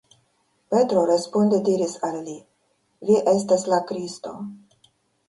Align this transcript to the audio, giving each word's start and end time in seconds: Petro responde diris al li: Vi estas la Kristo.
Petro 0.75 1.01
responde 1.09 1.59
diris 1.67 1.93
al 2.07 2.15
li: 2.29 2.35
Vi 3.11 3.19
estas 3.35 3.67
la 3.75 3.81
Kristo. 3.93 4.33